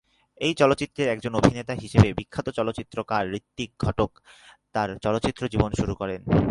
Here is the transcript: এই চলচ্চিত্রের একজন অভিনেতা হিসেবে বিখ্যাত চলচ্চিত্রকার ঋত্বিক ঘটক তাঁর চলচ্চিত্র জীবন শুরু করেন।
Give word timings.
এই 0.37 0.53
চলচ্চিত্রের 0.53 1.07
একজন 1.09 1.33
অভিনেতা 1.35 1.73
হিসেবে 1.73 2.09
বিখ্যাত 2.13 2.47
চলচ্চিত্রকার 2.49 3.23
ঋত্বিক 3.33 3.71
ঘটক 3.79 4.11
তাঁর 4.73 4.89
চলচ্চিত্র 4.97 5.43
জীবন 5.47 5.71
শুরু 5.71 5.93
করেন। 5.95 6.21